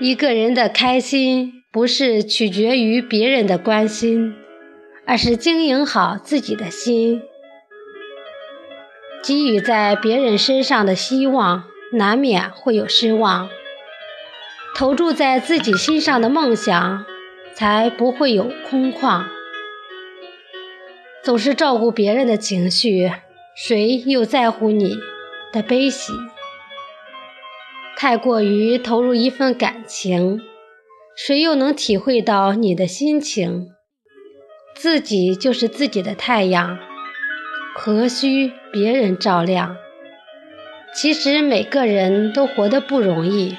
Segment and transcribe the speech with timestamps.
[0.00, 4.34] 一个人的开心不是取决于别人的关心，
[5.06, 7.22] 而是经营好自己的心。
[9.22, 13.48] 给予在别人身上的希望，难免会有失望；
[14.74, 17.06] 投注在自己心上的梦想，
[17.54, 19.24] 才不会有空旷。
[21.22, 23.10] 总是照顾别人的情绪，
[23.56, 24.98] 谁又在乎你
[25.52, 26.12] 的悲喜？
[27.96, 30.42] 太过于投入一份感情，
[31.16, 33.68] 谁又能体会到你的心情？
[34.74, 36.78] 自己就是自己的太阳，
[37.74, 39.76] 何须别人照亮？
[40.92, 43.56] 其实每个人都活得不容易，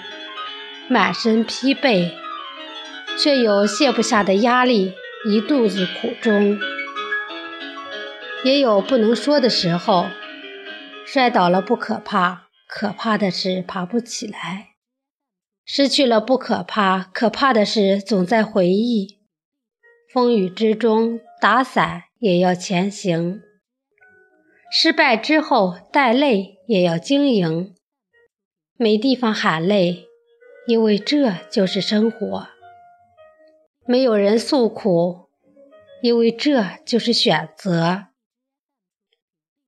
[0.89, 2.11] 满身疲惫，
[3.17, 4.93] 却有卸不下的压力，
[5.25, 6.59] 一肚子苦衷。
[8.43, 10.07] 也有不能说的时候，
[11.05, 12.44] 摔倒了不可怕，
[12.77, 14.73] 可怕的是爬不起来；
[15.63, 19.21] 失去了不可怕，可怕的是总在回忆。
[20.11, 23.39] 风雨之中，打伞也要前行；
[24.69, 27.73] 失败之后，带泪也要经营。
[28.75, 30.09] 没地方喊累，
[30.67, 32.49] 因为这就是生活；
[33.87, 35.29] 没有人诉苦，
[36.01, 38.07] 因为这就是选择。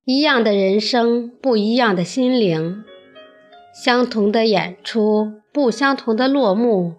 [0.04, 2.84] 一样的人生，不一样的心灵；
[3.84, 6.96] 相同的演出，不相同的落幕。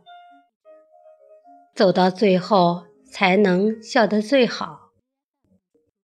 [1.75, 4.91] 走到最后，才能笑得最好。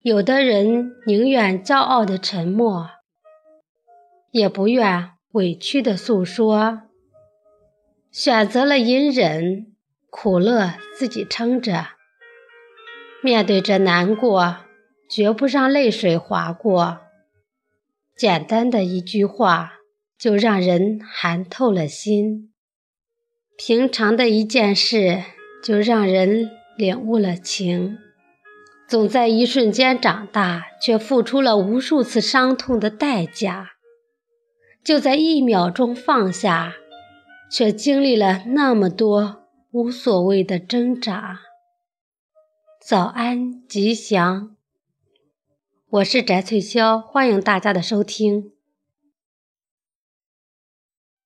[0.03, 2.91] 有的人宁愿骄傲的沉默，
[4.33, 6.83] 也不愿委屈的诉说，
[8.11, 9.75] 选择了隐忍，
[10.11, 11.87] 苦乐自己撑着。
[13.23, 14.57] 面对着难过。
[15.07, 16.99] 绝不让泪水划过。
[18.17, 19.75] 简单的一句话，
[20.19, 22.51] 就让人寒透了心；
[23.57, 25.23] 平常的一件事，
[25.63, 27.99] 就让人领悟了情。
[28.87, 33.67] 总在一瞬间长大，却付出了无数次伤痛的代价；
[34.85, 36.75] 就在一秒钟放下，
[37.51, 41.41] 却经历了那么多无所谓的挣扎。
[42.87, 44.55] 早安，吉祥。
[45.89, 48.54] 我是翟翠潇，欢迎大家的收听。